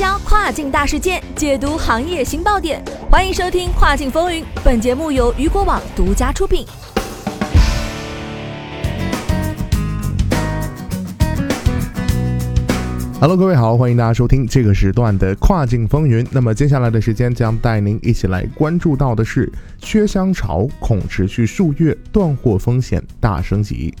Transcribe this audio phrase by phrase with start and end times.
[0.00, 2.82] 销跨境大事件，解读行业新爆点。
[3.10, 6.64] 欢迎收听《跨境风云》，本节目由雨果网独家出品。
[13.20, 16.24] Hello，各位好，欢迎大家收听这个时段的《跨境风云》。
[16.32, 23.94] 那么接下来的时间将带您一起来关注到的是，缺箱潮恐持续数月，断货风险大升级。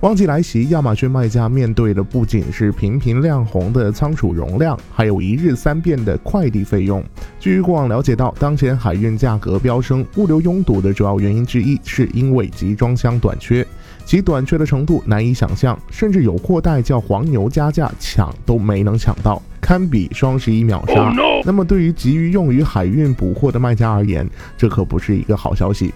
[0.00, 7.02] 旺季来袭，亚马逊卖家面对的不仅是频频亮红的仓储容量，还有一日三变的快递费用。
[7.40, 13.66] 据过往了解到，当前海运价格飙升，物流拥堵的主要原因之一是因为集装箱短缺，
[14.04, 21.12] 其短缺的程度难以想象，甚至有货代叫黄牛加价抢都没能抢到，堪比双十一秒杀。
[21.44, 24.24] 那么，对于急于用于海运补货的卖家而言，
[24.56, 25.92] 这可不是一个好消息。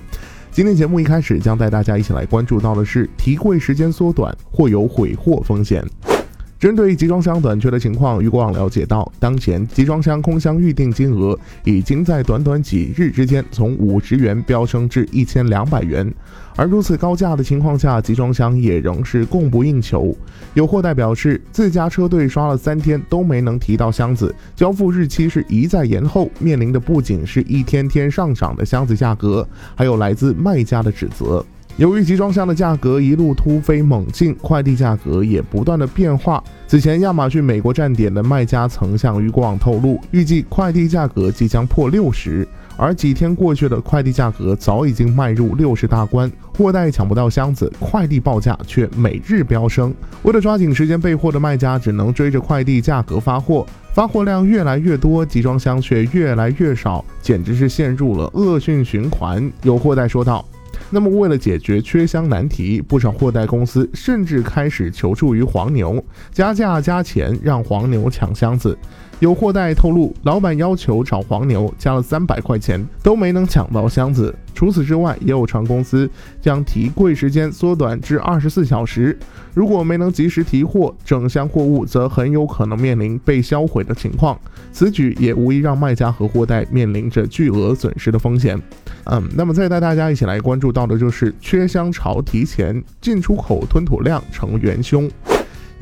[0.55, 5.83] 今天节目一开始将带大家一起来关注到的是提柜时间缩短或有毁货风险。
[6.63, 16.09] 针对集装箱短缺的情况，余国网了解到，当前集装箱空箱预订金额已经在短短几日之间从五十元飙升至一千两百元。
[16.55, 20.17] 而如此高价的情况下，集装箱也仍是供不应求。
[20.55, 29.45] 有货代表示，自家车队刷了三天都没能提到箱子，交付日期是一再延后，面临的不仅是一天天上涨的箱子价格，
[29.75, 31.45] 还有来自卖家的指责。
[31.79, 36.43] 由于集装箱的价格一路突飞猛进，快递价格也不断的变化。
[36.67, 42.47] 此前，亚马逊美国站点的卖家曾向余国网透露，预计快递价格即将破六十。
[42.77, 49.95] 而几天过去了，快递价格早已经迈入六十大关，货代抢不到箱子，快递报价却每日飙升。
[50.25, 59.51] 为了抓紧时间备货的卖家，只能追着快递价格发货，发货量越来越多，集装箱却越来越少，简直是陷入了恶性循环。
[59.63, 60.45] 有货代说道。
[60.95, 68.77] 那么，为了解决缺箱难题，不少货代公司甚至开始求助于黄牛，加价加钱让黄牛抢箱子。
[69.23, 74.35] 有货代透露，老板要求找黄牛加了三百块钱，都没能抢到箱子。
[74.53, 79.17] 除此之外，也有船公司将提柜时间缩短至二十四小时。
[79.55, 84.37] 如果没能及时提货，整箱货物则很有可能面临被销毁的情况。
[84.73, 88.61] 此举也无疑让卖家和货代面临着巨额损失的风险。
[89.05, 95.09] 嗯，那么再带大家一起来关注到的就是缺箱潮提前，进出口吞吐量成元凶。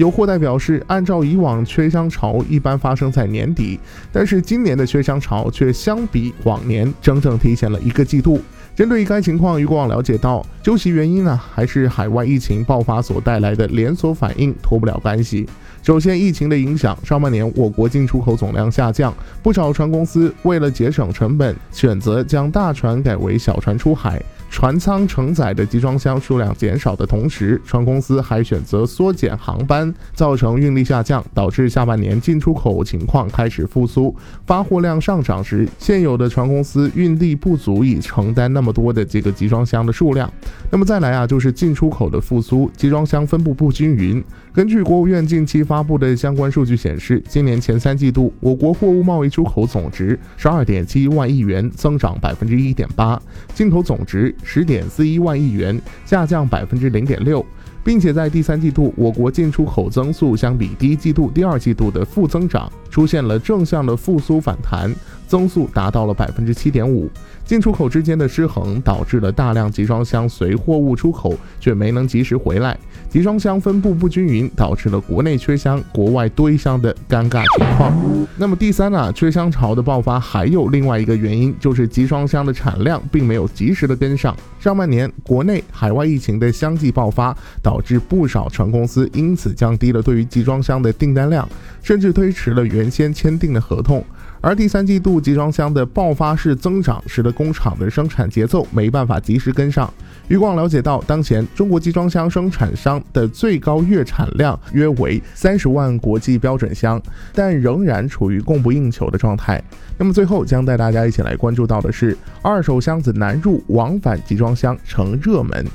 [0.00, 3.78] 有货代表示，按照以往缺箱潮一般发生在年底，
[4.10, 8.40] 但是今年的缺箱潮却相比往年整整提前了一个季度。
[8.80, 15.46] 针对该情况，余国网了解到，究其原因呢，还是海外疫情爆发所带来的连锁反应脱不了干系。
[15.82, 24.22] 首先，疫情的影响，上半年我国进出口总量下降，不少船公司为了节省成本，选择将大船改为小船出海。
[24.52, 34.12] 船舱承载的集装箱数量减少的同时，船公司还选择缩减航班，造成运力下降，导致下半年进出口情况开始复苏，
[34.44, 40.30] 发货量上涨时，现有的船公司运力不足以承担那么多的这个集装箱的数量。
[40.70, 44.22] 那么再来啊，就是进出口的复苏，集装箱分布不均匀。
[44.52, 53.16] 根据国务院近期发布的相关数据显示，今年前三季度我国货物贸易出口总值十二点七一万亿元，增长百分之一点八；
[53.54, 57.44] 进口总值十点四一万亿元，下降百分之零点六。
[57.82, 64.94] 并且在第三季度，我国进出口增速相比第一季度、第二季度的负增长，出现了正向的复苏反弹，
[65.30, 67.08] 增速达到了百分之七点五。
[67.44, 72.76] 进出口之间的失衡，导致了大量集装箱随货物出口，却没能及时回来。
[73.08, 77.92] 集装箱分布不均匀，导致了国内缺箱、国外堆箱的尴尬情况。
[78.36, 79.12] 那么第三呢？
[79.12, 84.36] 缺箱潮的爆发还有另外一个原因，就是集装箱的产量并没有及时的跟上。
[84.60, 91.48] 上半年国内、海外疫情的相继爆发，导致不少船公司因此降低了对于集装箱的订单量，
[91.82, 94.04] 甚至推迟了原先签订的合同。
[94.42, 99.92] 而第三季度集装箱的爆发式增长，使得工厂的生产节奏没办法及时跟上。
[100.28, 106.98] 余光了解到，当前中国集装箱生产商的最高月产量约为三十万国际标准箱，
[107.34, 109.62] 但仍然处于供不应求的状态。
[109.98, 115.66] 那么最后将带大家一起来关注到的是，二手箱子难入，往返集装箱成热门。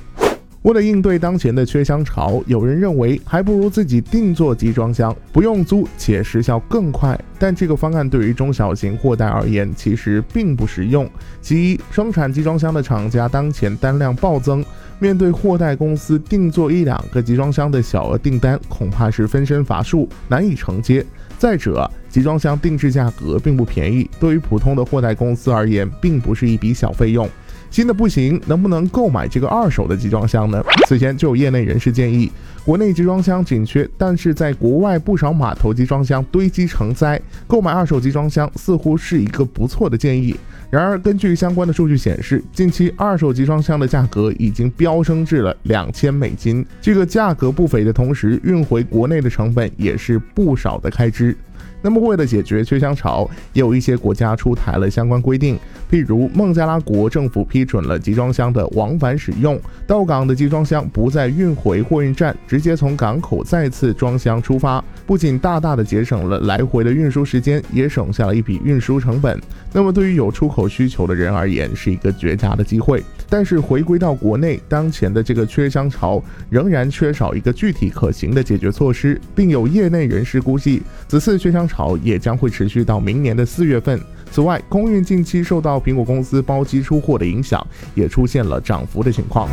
[0.65, 7.15] 为了应对当前的缺箱潮，有人认为还不如自己定做集装箱，不用租且时效更快。
[7.38, 11.07] 但这个方案对于中小型货代而言，其实并不实用。
[11.39, 14.65] 其一，生产集装箱的厂家当前单量暴增，
[14.97, 21.06] 面对货代公司定做一两个集装箱的小额订单，恐怕是分身乏术，难以承接。
[21.38, 27.29] 再者，集装箱定制价格并不便宜，对于普通的货代公司而言，并不是一笔小费用。
[27.69, 30.63] 新的不行，能不能购买这个二手的集装箱呢？
[30.88, 32.31] 此前就有业内人士建议，
[32.63, 40.35] 国内集装箱紧缺，但是在国外不少码头集装箱堆积成灾，购买二手集装箱似乎是一个不错的建议。
[40.69, 51.35] 然而，根据相关的数据显示，近期二手集装箱的价格已经飙升至了两千美金，这个价格不菲的同时，运回国内的成本也是不少的开支。
[51.81, 55.56] 那么，为了解决缺箱潮，也有一些国家出台了相关规定。
[55.91, 59.57] 譬如孟加拉国政府批准了集装箱的往返使用，
[59.87, 69.41] 到港的集装箱不再运回货运站，直接从港口再次装箱出发，不仅大大的节省了来回的运输时间，也省下了一笔运输成本。
[69.71, 73.01] 那么，对于有出口需求的人而言，是一个绝佳的机会。
[73.29, 81.97] 但是，回归到国内，当前的这个缺箱潮仍然缺少一个具体可行的解决措施，并有业内人士估计，此次缺箱潮。
[82.03, 83.97] 也将会持续到明年的四月份。
[84.31, 89.48] 此外，空运近期受到苹果公司包机出货的影响，也出现了涨幅的情况。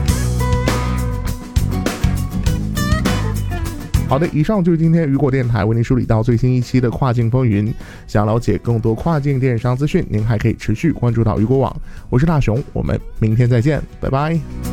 [4.08, 7.72] 好的，以上就是今天雨果电台为您梳理到最新一期的跨境风云。
[8.06, 11.74] 想了解更多跨境电商资讯，您还可以持续关注到雨果网。
[12.10, 14.71] 我是大熊，我们明天再见，拜拜。